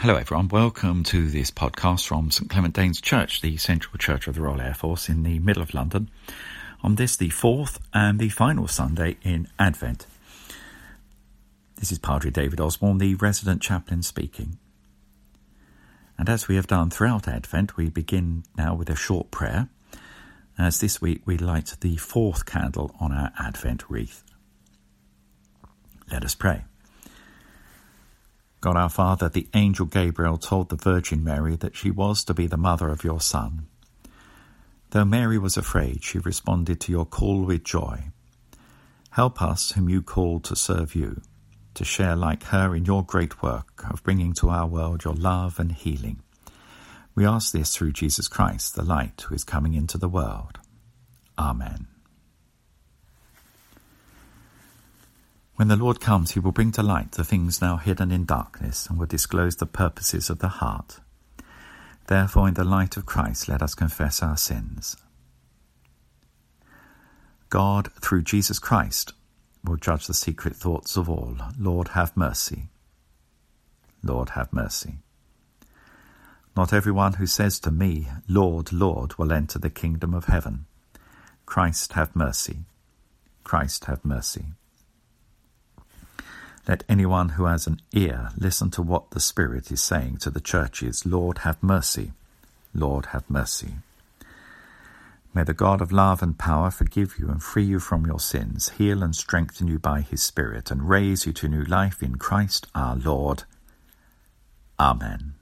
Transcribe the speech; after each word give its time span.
Hello, 0.00 0.16
everyone. 0.16 0.48
Welcome 0.48 1.04
to 1.04 1.28
this 1.28 1.50
podcast 1.50 2.06
from 2.06 2.30
St 2.30 2.48
Clement 2.48 2.74
Danes 2.74 3.02
Church, 3.02 3.42
the 3.42 3.58
central 3.58 3.98
church 3.98 4.26
of 4.26 4.34
the 4.34 4.40
Royal 4.40 4.62
Air 4.62 4.72
Force 4.72 5.10
in 5.10 5.24
the 5.24 5.38
middle 5.40 5.62
of 5.62 5.74
London, 5.74 6.10
on 6.82 6.94
this, 6.94 7.16
the 7.16 7.28
fourth 7.28 7.78
and 7.92 8.18
the 8.18 8.30
final 8.30 8.66
Sunday 8.66 9.18
in 9.22 9.46
Advent. 9.58 10.06
This 11.76 11.92
is 11.92 11.98
Padre 11.98 12.30
David 12.30 12.62
Osborne, 12.62 12.96
the 12.96 13.14
resident 13.16 13.60
chaplain, 13.60 14.02
speaking. 14.02 14.56
And 16.16 16.30
as 16.30 16.48
we 16.48 16.56
have 16.56 16.66
done 16.66 16.88
throughout 16.88 17.28
Advent, 17.28 17.76
we 17.76 17.90
begin 17.90 18.44
now 18.56 18.74
with 18.74 18.88
a 18.88 18.96
short 18.96 19.30
prayer, 19.30 19.68
as 20.56 20.80
this 20.80 21.02
week 21.02 21.20
we 21.26 21.36
light 21.36 21.76
the 21.82 21.98
fourth 21.98 22.46
candle 22.46 22.94
on 22.98 23.12
our 23.12 23.32
Advent 23.38 23.84
wreath. 23.90 24.24
Let 26.10 26.24
us 26.24 26.34
pray. 26.34 26.64
God 28.60 28.76
our 28.76 28.90
Father, 28.90 29.28
the 29.28 29.48
angel 29.54 29.86
Gabriel 29.86 30.36
told 30.36 30.68
the 30.68 30.76
Virgin 30.76 31.24
Mary 31.24 31.56
that 31.56 31.76
she 31.76 31.90
was 31.90 32.22
to 32.24 32.34
be 32.34 32.46
the 32.46 32.58
mother 32.58 32.90
of 32.90 33.04
your 33.04 33.20
Son. 33.20 33.66
Though 34.90 35.04
Mary 35.04 35.38
was 35.38 35.56
afraid, 35.56 36.04
she 36.04 36.18
responded 36.18 36.80
to 36.80 36.92
your 36.92 37.06
call 37.06 37.44
with 37.44 37.64
joy. 37.64 38.08
Help 39.12 39.40
us, 39.40 39.72
whom 39.72 39.88
you 39.88 40.02
called 40.02 40.44
to 40.44 40.56
serve 40.56 40.94
you, 40.94 41.22
to 41.74 41.84
share 41.84 42.16
like 42.16 42.44
her 42.44 42.74
in 42.74 42.84
your 42.84 43.04
great 43.04 43.42
work 43.42 43.84
of 43.88 44.02
bringing 44.02 44.34
to 44.34 44.50
our 44.50 44.66
world 44.66 45.04
your 45.04 45.14
love 45.14 45.58
and 45.58 45.72
healing. 45.72 46.22
We 47.14 47.24
ask 47.24 47.52
this 47.52 47.74
through 47.74 47.92
Jesus 47.92 48.28
Christ, 48.28 48.74
the 48.74 48.84
light 48.84 49.22
who 49.22 49.34
is 49.34 49.44
coming 49.44 49.74
into 49.74 49.96
the 49.96 50.08
world. 50.08 50.58
Amen. 51.38 51.89
When 55.60 55.68
the 55.68 55.76
Lord 55.76 56.00
comes, 56.00 56.30
he 56.30 56.40
will 56.40 56.52
bring 56.52 56.72
to 56.72 56.82
light 56.82 57.12
the 57.12 57.22
things 57.22 57.60
now 57.60 57.76
hidden 57.76 58.10
in 58.10 58.24
darkness 58.24 58.86
and 58.86 58.98
will 58.98 59.04
disclose 59.04 59.56
the 59.56 59.66
purposes 59.66 60.30
of 60.30 60.38
the 60.38 60.48
heart. 60.48 61.00
Therefore, 62.06 62.48
in 62.48 62.54
the 62.54 62.64
light 62.64 62.96
of 62.96 63.04
Christ, 63.04 63.46
let 63.46 63.60
us 63.60 63.74
confess 63.74 64.22
our 64.22 64.38
sins. 64.38 64.96
God, 67.50 67.92
through 68.00 68.22
Jesus 68.22 68.58
Christ, 68.58 69.12
will 69.62 69.76
judge 69.76 70.06
the 70.06 70.14
secret 70.14 70.56
thoughts 70.56 70.96
of 70.96 71.10
all. 71.10 71.36
Lord, 71.58 71.88
have 71.88 72.16
mercy. 72.16 72.68
Lord, 74.02 74.30
have 74.30 74.54
mercy. 74.54 74.94
Not 76.56 76.72
everyone 76.72 77.12
who 77.12 77.26
says 77.26 77.60
to 77.60 77.70
me, 77.70 78.08
Lord, 78.26 78.72
Lord, 78.72 79.18
will 79.18 79.30
enter 79.30 79.58
the 79.58 79.68
kingdom 79.68 80.14
of 80.14 80.24
heaven. 80.24 80.64
Christ, 81.44 81.92
have 81.92 82.16
mercy. 82.16 82.60
Christ, 83.44 83.84
have 83.84 84.06
mercy. 84.06 84.54
Let 86.68 86.84
anyone 86.88 87.30
who 87.30 87.46
has 87.46 87.66
an 87.66 87.80
ear 87.92 88.30
listen 88.36 88.70
to 88.72 88.82
what 88.82 89.10
the 89.10 89.20
Spirit 89.20 89.72
is 89.72 89.82
saying 89.82 90.18
to 90.18 90.30
the 90.30 90.40
churches 90.40 91.06
Lord, 91.06 91.38
have 91.38 91.62
mercy. 91.62 92.12
Lord, 92.74 93.06
have 93.06 93.28
mercy. 93.28 93.74
May 95.32 95.44
the 95.44 95.54
God 95.54 95.80
of 95.80 95.92
love 95.92 96.22
and 96.22 96.36
power 96.36 96.70
forgive 96.70 97.18
you 97.18 97.28
and 97.28 97.42
free 97.42 97.64
you 97.64 97.78
from 97.78 98.04
your 98.04 98.18
sins, 98.18 98.70
heal 98.70 99.02
and 99.02 99.14
strengthen 99.14 99.68
you 99.68 99.78
by 99.78 100.00
his 100.00 100.22
Spirit, 100.22 100.70
and 100.70 100.88
raise 100.88 101.24
you 101.24 101.32
to 101.34 101.48
new 101.48 101.62
life 101.62 102.02
in 102.02 102.16
Christ 102.16 102.66
our 102.74 102.96
Lord. 102.96 103.44
Amen. 104.78 105.34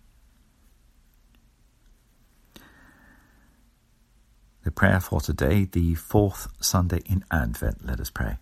The 4.65 4.71
prayer 4.71 5.01
for 5.01 5.23
today, 5.23 5.65
the 5.65 5.95
fourth 5.95 6.49
Sunday 6.61 7.01
in 7.07 7.25
Advent, 7.31 7.87
let 7.87 8.01
us 8.01 8.11
pray. 8.11 8.37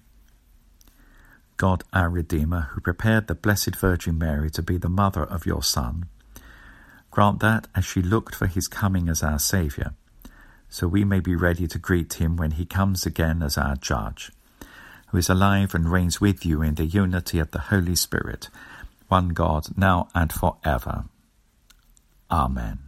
God 1.57 1.85
our 1.93 2.11
Redeemer, 2.11 2.69
who 2.73 2.81
prepared 2.81 3.27
the 3.27 3.35
Blessed 3.35 3.77
Virgin 3.77 4.19
Mary 4.19 4.51
to 4.51 4.63
be 4.63 4.77
the 4.77 4.89
mother 4.89 5.23
of 5.23 5.47
your 5.47 5.63
Son, 5.63 6.07
grant 7.11 7.41
that 7.41 7.69
as 7.75 7.85
she 7.85 8.03
looked 8.03 8.35
for 8.35 8.47
his 8.47 8.69
coming 8.69 9.09
as 9.09 9.23
our 9.23 9.39
Saviour, 9.39 9.95
so 10.69 10.87
we 10.87 11.05
may 11.05 11.21
be 11.21 11.35
ready 11.35 11.67
to 11.67 11.79
greet 11.79 12.15
him 12.15 12.37
when 12.37 12.53
he 12.53 12.67
comes 12.67 13.07
again 13.07 13.43
as 13.43 13.57
our 13.57 13.77
Judge, 13.77 14.31
who 15.09 15.19
is 15.19 15.31
alive 15.31 15.75
and 15.75 15.91
reigns 15.91 16.21
with 16.21 16.45
you 16.45 16.63
in 16.63 16.75
the 16.75 16.87
unity 16.87 17.39
of 17.39 17.51
the 17.53 17.61
Holy 17.61 17.97
Spirit, 17.97 18.49
one 19.09 19.31
God, 19.31 19.77
now 19.77 20.09
and 20.15 20.33
for 20.33 20.57
ever. 20.65 21.05
Amen. 22.31 22.81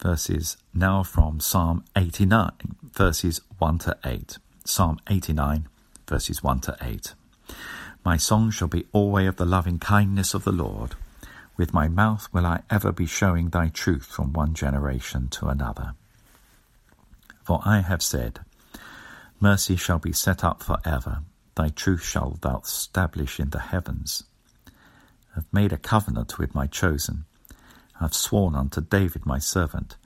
verses 0.00 0.56
now 0.72 1.02
from 1.02 1.40
Psalm 1.40 1.84
89, 1.96 2.50
verses 2.98 3.40
1 3.58 3.78
to 3.78 3.96
8. 4.04 4.38
Psalm 4.64 4.98
89, 5.08 5.68
verses 6.08 6.42
1 6.42 6.58
to 6.58 6.76
8. 6.82 7.14
My 8.04 8.16
song 8.16 8.50
shall 8.50 8.66
be 8.66 8.86
always 8.92 9.28
of 9.28 9.36
the 9.36 9.44
loving 9.44 9.78
kindness 9.78 10.34
of 10.34 10.42
the 10.42 10.50
Lord. 10.50 10.96
With 11.56 11.72
my 11.72 11.86
mouth 11.86 12.26
will 12.32 12.44
I 12.44 12.62
ever 12.68 12.90
be 12.90 13.06
showing 13.06 13.50
thy 13.50 13.68
truth 13.68 14.06
from 14.06 14.32
one 14.32 14.52
generation 14.52 15.28
to 15.28 15.46
another. 15.46 15.94
For 17.44 17.60
I 17.64 17.82
have 17.82 18.02
said, 18.02 18.40
Mercy 19.38 19.76
shall 19.76 20.00
be 20.00 20.12
set 20.12 20.42
up 20.42 20.64
for 20.64 20.78
ever, 20.84 21.20
thy 21.54 21.68
truth 21.68 22.02
shalt 22.02 22.40
thou 22.40 22.62
establish 22.64 23.38
in 23.38 23.50
the 23.50 23.60
heavens. 23.60 24.24
I 24.66 25.36
have 25.36 25.46
made 25.52 25.72
a 25.72 25.78
covenant 25.78 26.36
with 26.36 26.52
my 26.52 26.66
chosen 26.66 27.26
I 28.00 28.04
have 28.04 28.14
sworn 28.14 28.56
unto 28.56 28.80
David 28.80 29.24
my 29.24 29.38
servant, 29.38 29.96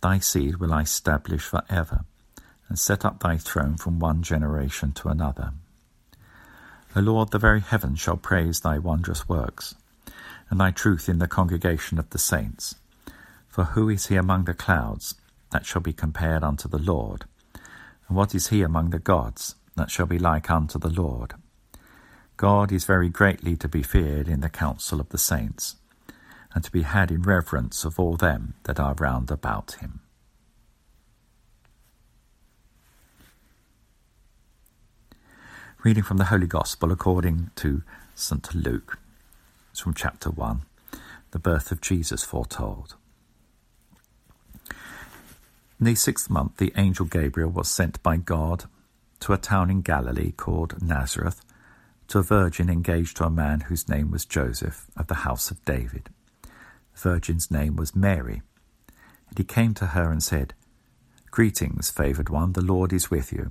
Thy 0.00 0.18
seed 0.18 0.56
will 0.56 0.74
I 0.74 0.82
establish 0.82 1.42
for 1.42 1.62
ever, 1.70 2.04
and 2.68 2.78
set 2.78 3.04
up 3.04 3.20
thy 3.20 3.36
throne 3.36 3.76
from 3.76 3.98
one 3.98 4.22
generation 4.22 4.92
to 4.92 5.08
another. 5.08 5.52
O 6.96 7.00
Lord, 7.00 7.30
the 7.30 7.38
very 7.38 7.60
heavens 7.60 8.00
shall 8.00 8.16
praise 8.16 8.60
thy 8.60 8.78
wondrous 8.78 9.28
works, 9.28 9.74
and 10.48 10.60
thy 10.60 10.70
truth 10.70 11.08
in 11.08 11.18
the 11.18 11.28
congregation 11.28 11.98
of 11.98 12.10
the 12.10 12.18
saints. 12.18 12.76
For 13.48 13.64
who 13.64 13.88
is 13.88 14.06
he 14.06 14.16
among 14.16 14.44
the 14.44 14.54
clouds 14.54 15.14
that 15.50 15.66
shall 15.66 15.82
be 15.82 15.92
compared 15.92 16.42
unto 16.42 16.68
the 16.68 16.78
Lord? 16.78 17.24
And 18.08 18.16
what 18.16 18.34
is 18.34 18.48
he 18.48 18.62
among 18.62 18.90
the 18.90 18.98
gods 18.98 19.54
that 19.76 19.90
shall 19.90 20.06
be 20.06 20.18
like 20.18 20.50
unto 20.50 20.78
the 20.78 20.90
Lord? 20.90 21.34
God 22.36 22.72
is 22.72 22.84
very 22.84 23.08
greatly 23.08 23.56
to 23.56 23.68
be 23.68 23.82
feared 23.82 24.28
in 24.28 24.40
the 24.40 24.48
council 24.48 25.00
of 25.00 25.08
the 25.10 25.18
saints 25.18 25.76
and 26.54 26.62
to 26.62 26.70
be 26.70 26.82
had 26.82 27.10
in 27.10 27.22
reverence 27.22 27.84
of 27.84 27.98
all 27.98 28.16
them 28.16 28.54
that 28.64 28.78
are 28.78 28.94
round 28.94 29.30
about 29.30 29.72
him. 29.80 30.00
Reading 35.84 36.02
from 36.02 36.16
the 36.16 36.24
Holy 36.24 36.46
Gospel 36.46 36.90
according 36.92 37.50
to 37.56 37.82
St. 38.14 38.54
Luke. 38.54 38.98
It's 39.70 39.80
from 39.80 39.92
chapter 39.92 40.30
1, 40.30 40.62
the 41.32 41.38
birth 41.38 41.70
of 41.70 41.82
Jesus 41.82 42.24
foretold. 42.24 42.94
In 45.78 45.84
the 45.84 45.94
sixth 45.94 46.30
month, 46.30 46.56
the 46.56 46.72
angel 46.78 47.04
Gabriel 47.04 47.50
was 47.50 47.68
sent 47.68 48.02
by 48.02 48.16
God 48.16 48.64
to 49.20 49.34
a 49.34 49.36
town 49.36 49.70
in 49.70 49.82
Galilee 49.82 50.32
called 50.32 50.80
Nazareth 50.80 51.42
to 52.08 52.18
a 52.18 52.22
virgin 52.22 52.70
engaged 52.70 53.18
to 53.18 53.24
a 53.24 53.30
man 53.30 53.60
whose 53.60 53.86
name 53.86 54.10
was 54.10 54.24
Joseph 54.24 54.86
of 54.96 55.08
the 55.08 55.16
house 55.16 55.50
of 55.50 55.62
David 55.66 56.08
the 56.94 57.00
Virgin's 57.10 57.50
name 57.50 57.76
was 57.76 57.94
Mary. 57.94 58.40
And 59.28 59.36
he 59.36 59.44
came 59.44 59.74
to 59.74 59.88
her 59.88 60.10
and 60.10 60.22
said, 60.22 60.54
Greetings, 61.30 61.90
favoured 61.90 62.30
one, 62.30 62.54
the 62.54 62.64
Lord 62.64 62.90
is 62.90 63.10
with 63.10 63.34
you. 63.34 63.50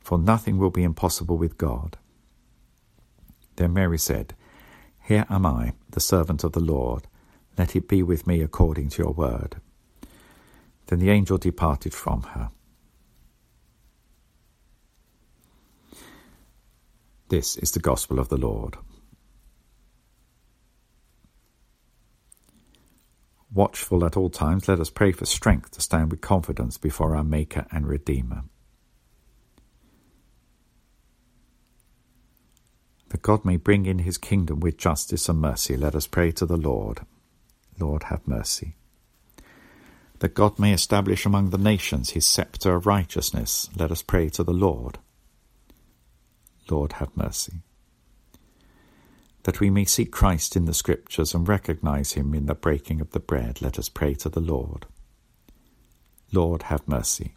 for 0.00 0.18
nothing 0.18 0.58
will 0.58 0.70
be 0.70 0.82
impossible 0.82 1.38
with 1.38 1.58
God. 1.58 1.98
Then 3.56 3.72
Mary 3.72 3.98
said, 3.98 4.34
Here 5.02 5.26
am 5.28 5.46
I, 5.46 5.74
the 5.90 6.00
servant 6.00 6.44
of 6.44 6.52
the 6.52 6.60
Lord. 6.60 7.06
Let 7.58 7.76
it 7.76 7.88
be 7.88 8.02
with 8.02 8.26
me 8.26 8.40
according 8.40 8.88
to 8.90 9.02
your 9.02 9.12
word. 9.12 9.56
Then 10.86 10.98
the 10.98 11.10
angel 11.10 11.38
departed 11.38 11.92
from 11.92 12.22
her. 12.22 12.50
This 17.28 17.56
is 17.56 17.70
the 17.70 17.80
gospel 17.80 18.18
of 18.18 18.28
the 18.28 18.36
Lord. 18.36 18.76
Watchful 23.52 24.04
at 24.04 24.16
all 24.16 24.30
times, 24.30 24.68
let 24.68 24.80
us 24.80 24.90
pray 24.90 25.12
for 25.12 25.26
strength 25.26 25.72
to 25.72 25.80
stand 25.80 26.10
with 26.10 26.20
confidence 26.20 26.78
before 26.78 27.16
our 27.16 27.24
Maker 27.24 27.66
and 27.70 27.86
Redeemer. 27.86 28.44
That 33.10 33.22
God 33.22 33.44
may 33.44 33.56
bring 33.56 33.86
in 33.86 34.00
his 34.00 34.18
kingdom 34.18 34.60
with 34.60 34.78
justice 34.78 35.28
and 35.28 35.40
mercy, 35.40 35.76
let 35.76 35.94
us 35.94 36.06
pray 36.06 36.32
to 36.32 36.46
the 36.46 36.56
Lord. 36.56 37.00
Lord, 37.78 38.04
have 38.04 38.26
mercy. 38.26 38.76
That 40.20 40.34
God 40.34 40.58
may 40.58 40.72
establish 40.72 41.24
among 41.26 41.50
the 41.50 41.58
nations 41.58 42.10
his 42.10 42.26
sceptre 42.26 42.74
of 42.74 42.86
righteousness, 42.86 43.68
let 43.76 43.90
us 43.90 44.02
pray 44.02 44.28
to 44.30 44.44
the 44.44 44.52
Lord. 44.52 44.98
Lord, 46.70 46.92
have 46.94 47.16
mercy. 47.16 47.62
That 49.44 49.60
we 49.60 49.70
may 49.70 49.86
see 49.86 50.04
Christ 50.04 50.54
in 50.54 50.66
the 50.66 50.74
Scriptures 50.74 51.34
and 51.34 51.48
recognize 51.48 52.12
him 52.12 52.34
in 52.34 52.46
the 52.46 52.54
breaking 52.54 53.00
of 53.00 53.10
the 53.10 53.20
bread, 53.20 53.60
let 53.62 53.78
us 53.78 53.88
pray 53.88 54.14
to 54.16 54.28
the 54.28 54.40
Lord. 54.40 54.86
Lord, 56.32 56.64
have 56.64 56.86
mercy. 56.86 57.34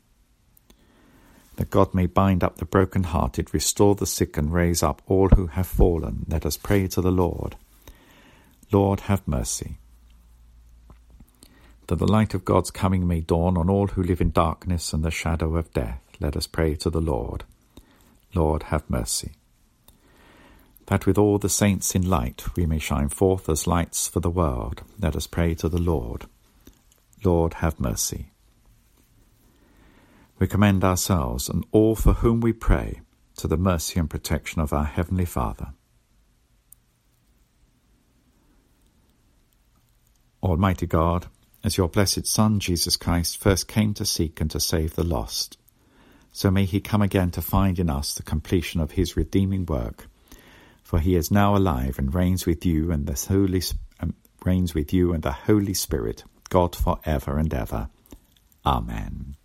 That 1.57 1.69
God 1.69 1.93
may 1.93 2.07
bind 2.07 2.43
up 2.43 2.57
the 2.57 2.65
broken-hearted, 2.65 3.53
restore 3.53 3.95
the 3.95 4.07
sick, 4.07 4.37
and 4.37 4.51
raise 4.51 4.81
up 4.81 5.01
all 5.07 5.29
who 5.29 5.47
have 5.47 5.67
fallen, 5.67 6.25
let 6.27 6.45
us 6.45 6.57
pray 6.57 6.87
to 6.87 7.01
the 7.01 7.11
Lord. 7.11 7.55
Lord, 8.71 9.01
have 9.01 9.27
mercy. 9.27 9.77
That 11.87 11.99
the 11.99 12.07
light 12.07 12.33
of 12.33 12.45
God's 12.45 12.71
coming 12.71 13.07
may 13.07 13.19
dawn 13.19 13.55
on 13.55 13.69
all 13.69 13.87
who 13.87 14.01
live 14.01 14.19
in 14.19 14.31
darkness 14.31 14.93
and 14.93 15.03
the 15.03 15.11
shadow 15.11 15.55
of 15.55 15.71
death, 15.73 16.01
let 16.19 16.35
us 16.35 16.47
pray 16.47 16.75
to 16.77 16.89
the 16.89 17.01
Lord. 17.01 17.43
Lord, 18.33 18.63
have 18.63 18.89
mercy. 18.89 19.33
That 20.87 21.05
with 21.05 21.17
all 21.17 21.37
the 21.37 21.49
saints 21.49 21.93
in 21.93 22.09
light 22.09 22.45
we 22.55 22.65
may 22.65 22.79
shine 22.79 23.09
forth 23.09 23.47
as 23.47 23.67
lights 23.67 24.07
for 24.07 24.21
the 24.21 24.29
world, 24.29 24.81
let 24.99 25.15
us 25.15 25.27
pray 25.27 25.53
to 25.55 25.69
the 25.69 25.81
Lord. 25.81 26.25
Lord, 27.23 27.55
have 27.55 27.79
mercy. 27.79 28.32
We 30.39 30.47
commend 30.47 30.83
ourselves 30.83 31.49
and 31.49 31.65
all 31.71 31.95
for 31.95 32.13
whom 32.13 32.41
we 32.41 32.53
pray 32.53 33.01
to 33.37 33.47
the 33.47 33.57
mercy 33.57 33.99
and 33.99 34.09
protection 34.09 34.61
of 34.61 34.73
our 34.73 34.85
Heavenly 34.85 35.25
Father. 35.25 35.73
Almighty 40.41 40.85
God, 40.85 41.27
as 41.63 41.77
your 41.77 41.87
blessed 41.87 42.27
Son 42.27 42.59
Jesus 42.59 42.97
Christ 42.97 43.37
first 43.37 43.67
came 43.67 43.93
to 43.93 44.05
seek 44.05 44.41
and 44.41 44.51
to 44.51 44.59
save 44.59 44.95
the 44.95 45.03
lost, 45.03 45.57
so 46.31 46.51
may 46.51 46.65
he 46.65 46.81
come 46.81 47.01
again 47.01 47.31
to 47.31 47.41
find 47.41 47.79
in 47.79 47.89
us 47.89 48.13
the 48.13 48.23
completion 48.23 48.81
of 48.81 48.91
his 48.91 49.15
redeeming 49.15 49.65
work. 49.65 50.07
For 50.81 50.99
he 50.99 51.15
is 51.15 51.31
now 51.31 51.55
alive 51.55 51.97
and 51.97 52.13
reigns 52.13 52.45
with 52.45 52.65
you 52.65 52.91
and 52.91 53.07
the 53.07 53.27
Holy 53.29 53.61
um, 53.99 54.15
reigns 54.43 54.73
with 54.73 54.91
you 54.91 55.13
and 55.13 55.23
the 55.23 55.31
Holy 55.31 55.73
Spirit, 55.73 56.23
God 56.49 56.75
for 56.75 56.99
ever 57.05 57.37
and 57.37 57.53
ever. 57.53 57.89
Amen. 58.65 59.35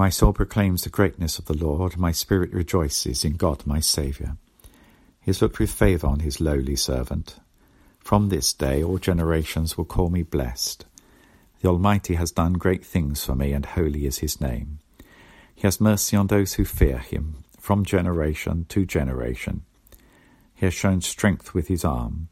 My 0.00 0.08
soul 0.08 0.32
proclaims 0.32 0.84
the 0.84 0.88
greatness 0.88 1.38
of 1.38 1.44
the 1.44 1.52
Lord, 1.52 1.98
my 1.98 2.10
spirit 2.10 2.54
rejoices 2.54 3.22
in 3.22 3.34
God 3.34 3.66
my 3.66 3.80
Saviour. 3.80 4.38
He 5.20 5.26
has 5.26 5.42
looked 5.42 5.58
with 5.58 5.70
favour 5.70 6.06
on 6.06 6.20
his 6.20 6.40
lowly 6.40 6.74
servant. 6.74 7.38
From 7.98 8.30
this 8.30 8.54
day 8.54 8.82
all 8.82 8.96
generations 8.96 9.76
will 9.76 9.84
call 9.84 10.08
me 10.08 10.22
blessed. 10.22 10.86
The 11.60 11.68
Almighty 11.68 12.14
has 12.14 12.32
done 12.32 12.54
great 12.54 12.82
things 12.82 13.22
for 13.22 13.34
me, 13.34 13.52
and 13.52 13.66
holy 13.66 14.06
is 14.06 14.20
his 14.20 14.40
name. 14.40 14.78
He 15.54 15.64
has 15.64 15.82
mercy 15.82 16.16
on 16.16 16.28
those 16.28 16.54
who 16.54 16.64
fear 16.64 16.96
him, 16.96 17.44
from 17.58 17.84
generation 17.84 18.64
to 18.70 18.86
generation. 18.86 19.64
He 20.54 20.64
has 20.64 20.72
shown 20.72 21.02
strength 21.02 21.52
with 21.52 21.68
his 21.68 21.84
arm, 21.84 22.28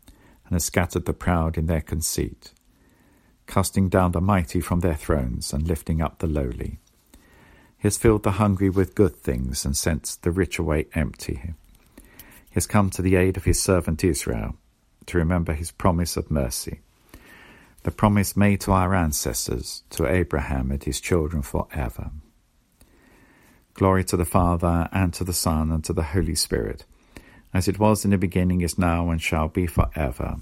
and 0.47 0.55
has 0.55 0.65
scattered 0.65 1.05
the 1.05 1.13
proud 1.13 1.59
in 1.59 1.67
their 1.67 1.83
conceit, 1.83 2.55
casting 3.47 3.91
down 3.91 4.13
the 4.13 4.23
mighty 4.23 4.63
from 4.63 4.81
their 4.81 4.97
thrones, 4.97 5.53
and 5.53 5.69
lifting 5.69 6.01
up 6.01 6.21
the 6.21 6.27
lowly. 6.27 6.79
He 7.79 7.87
has 7.87 7.97
filled 7.97 8.25
the 8.25 8.33
hungry 8.33 8.71
with 8.71 8.95
good 8.95 9.17
things, 9.17 9.65
and 9.65 9.77
sent 9.77 10.19
the 10.23 10.31
rich 10.31 10.59
away 10.59 10.87
empty. 10.95 11.55
He 11.97 12.55
has 12.55 12.67
come 12.67 12.91
to 12.91 13.03
the 13.03 13.17
aid 13.17 13.37
of 13.37 13.45
his 13.45 13.63
servant 13.63 14.03
Israel, 14.03 14.57
to 15.07 15.19
remember 15.19 15.53
his 15.55 15.71
promise 15.71 16.17
of 16.17 16.31
mercy 16.31 16.81
the 17.89 17.91
promise 17.91 18.37
made 18.37 18.61
to 18.61 18.73
our 18.73 18.95
ancestors, 18.95 19.83
to 19.89 20.07
Abraham 20.07 20.71
and 20.71 20.83
his 20.83 21.01
children 21.01 21.43
forever. 21.43 22.11
Glory 23.75 24.05
to 24.05 24.17
the 24.17 24.25
Father, 24.25 24.89
and 24.93 25.15
to 25.15 25.25
the 25.25 25.33
Son, 25.33 25.71
and 25.71 25.85
to 25.85 25.93
the 25.93 26.03
Holy 26.03 26.35
Spirit, 26.35 26.85
as 27.55 27.69
it 27.69 27.79
was 27.79 28.05
in 28.05 28.11
the 28.11 28.19
beginning, 28.19 28.61
is 28.61 28.77
now, 28.77 29.09
and 29.11 29.23
shall 29.23 29.49
be 29.49 29.67
forever. 29.67 30.37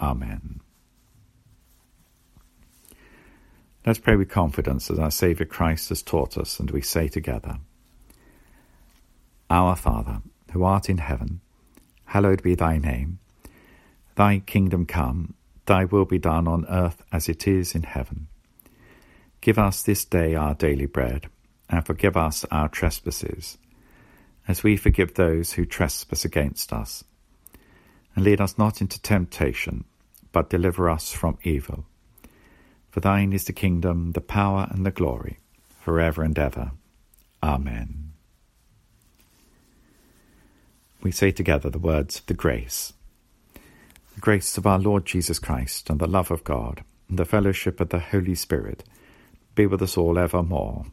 Amen. 0.00 0.60
Let's 3.86 4.00
pray 4.00 4.16
with 4.16 4.28
confidence 4.28 4.90
as 4.90 4.98
our 4.98 5.12
Saviour 5.12 5.46
Christ 5.46 5.90
has 5.90 6.02
taught 6.02 6.36
us, 6.36 6.58
and 6.58 6.72
we 6.72 6.82
say 6.82 7.06
together 7.06 7.60
Our 9.48 9.76
Father, 9.76 10.22
who 10.50 10.64
art 10.64 10.90
in 10.90 10.98
heaven, 10.98 11.40
hallowed 12.06 12.42
be 12.42 12.56
thy 12.56 12.78
name. 12.78 13.20
Thy 14.16 14.40
kingdom 14.40 14.86
come 14.86 15.34
Thy 15.66 15.84
will 15.84 16.04
be 16.04 16.18
done 16.18 16.48
on 16.48 16.66
earth 16.68 17.02
as 17.12 17.28
it 17.28 17.46
is 17.46 17.76
in 17.76 17.84
heaven. 17.84 18.26
Give 19.40 19.58
us 19.58 19.82
this 19.82 20.04
day 20.04 20.34
our 20.34 20.54
daily 20.54 20.86
bread, 20.86 21.28
and 21.70 21.86
forgive 21.86 22.16
us 22.16 22.44
our 22.50 22.68
trespasses, 22.68 23.56
as 24.48 24.64
we 24.64 24.76
forgive 24.76 25.14
those 25.14 25.52
who 25.52 25.64
trespass 25.64 26.24
against 26.24 26.72
us. 26.72 27.04
And 28.16 28.24
lead 28.24 28.40
us 28.40 28.58
not 28.58 28.80
into 28.80 29.00
temptation, 29.00 29.84
but 30.32 30.50
deliver 30.50 30.90
us 30.90 31.12
from 31.12 31.38
evil. 31.44 31.84
For 32.96 33.00
thine 33.00 33.34
is 33.34 33.44
the 33.44 33.52
kingdom, 33.52 34.12
the 34.12 34.22
power, 34.22 34.68
and 34.70 34.86
the 34.86 34.90
glory, 34.90 35.36
for 35.80 36.00
ever 36.00 36.22
and 36.22 36.38
ever. 36.38 36.70
Amen. 37.42 38.12
We 41.02 41.10
say 41.10 41.30
together 41.30 41.68
the 41.68 41.78
words 41.78 42.20
of 42.20 42.24
the 42.24 42.32
grace. 42.32 42.94
The 44.14 44.20
grace 44.22 44.56
of 44.56 44.66
our 44.66 44.78
Lord 44.78 45.04
Jesus 45.04 45.38
Christ, 45.38 45.90
and 45.90 46.00
the 46.00 46.06
love 46.06 46.30
of 46.30 46.42
God, 46.42 46.84
and 47.10 47.18
the 47.18 47.26
fellowship 47.26 47.80
of 47.80 47.90
the 47.90 47.98
Holy 47.98 48.34
Spirit 48.34 48.82
be 49.54 49.66
with 49.66 49.82
us 49.82 49.98
all 49.98 50.18
evermore. 50.18 50.86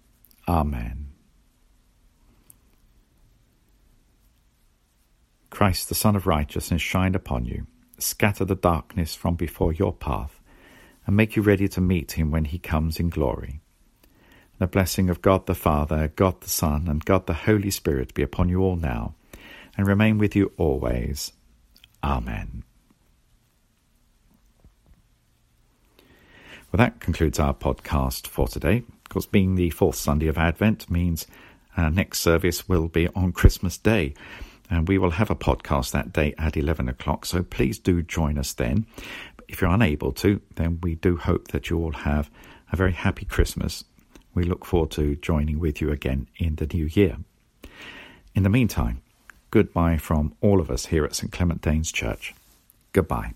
Amen. 0.45 1.07
Christ, 5.49 5.87
the 5.87 5.95
Sun 5.95 6.17
of 6.17 6.27
Righteousness, 6.27 6.81
shine 6.81 7.15
upon 7.15 7.45
you, 7.45 7.65
scatter 7.97 8.43
the 8.43 8.55
darkness 8.55 9.15
from 9.15 9.35
before 9.35 9.71
your 9.71 9.93
path, 9.93 10.41
and 11.05 11.15
make 11.15 11.35
you 11.35 11.41
ready 11.41 11.67
to 11.67 11.81
meet 11.81 12.13
him 12.13 12.31
when 12.31 12.45
he 12.45 12.57
comes 12.57 12.99
in 12.99 13.09
glory. 13.09 13.61
The 14.59 14.67
blessing 14.67 15.09
of 15.09 15.21
God 15.21 15.45
the 15.45 15.55
Father, 15.55 16.11
God 16.15 16.41
the 16.41 16.49
Son, 16.49 16.87
and 16.87 17.03
God 17.03 17.27
the 17.27 17.33
Holy 17.33 17.71
Spirit 17.71 18.13
be 18.13 18.23
upon 18.23 18.49
you 18.49 18.61
all 18.61 18.75
now, 18.75 19.15
and 19.75 19.87
remain 19.87 20.17
with 20.17 20.35
you 20.35 20.51
always. 20.57 21.33
Amen. 22.03 22.63
Well, 26.71 26.77
that 26.79 26.99
concludes 26.99 27.39
our 27.39 27.53
podcast 27.53 28.25
for 28.25 28.47
today. 28.47 28.77
Of 28.77 29.09
course, 29.09 29.25
being 29.27 29.55
the 29.55 29.69
fourth 29.69 29.95
Sunday 29.95 30.27
of 30.27 30.39
Advent 30.39 30.89
means 30.89 31.27
our 31.77 31.91
next 31.91 32.19
service 32.19 32.67
will 32.67 32.87
be 32.87 33.07
on 33.09 33.31
Christmas 33.31 33.77
Day. 33.77 34.15
And 34.69 34.87
we 34.87 34.97
will 34.97 35.11
have 35.11 35.29
a 35.29 35.35
podcast 35.35 35.91
that 35.91 36.13
day 36.13 36.33
at 36.37 36.57
11 36.57 36.89
o'clock. 36.89 37.25
So 37.25 37.43
please 37.43 37.77
do 37.77 38.01
join 38.01 38.39
us 38.39 38.53
then. 38.53 38.87
If 39.53 39.61
you're 39.61 39.69
unable 39.69 40.11
to, 40.13 40.41
then 40.55 40.79
we 40.81 40.95
do 40.95 41.15
hope 41.15 41.49
that 41.49 41.69
you 41.69 41.77
all 41.77 41.91
have 41.91 42.31
a 42.71 42.75
very 42.75 42.91
happy 42.91 43.23
Christmas. 43.23 43.83
We 44.33 44.45
look 44.45 44.65
forward 44.65 44.89
to 44.91 45.15
joining 45.17 45.59
with 45.59 45.79
you 45.79 45.91
again 45.91 46.27
in 46.37 46.55
the 46.55 46.65
new 46.65 46.85
year. 46.85 47.17
In 48.33 48.41
the 48.41 48.49
meantime, 48.49 49.03
goodbye 49.51 49.97
from 49.97 50.33
all 50.41 50.59
of 50.59 50.71
us 50.71 50.87
here 50.87 51.05
at 51.05 51.13
St. 51.13 51.31
Clement 51.31 51.61
Danes 51.61 51.91
Church. 51.91 52.33
Goodbye. 52.93 53.35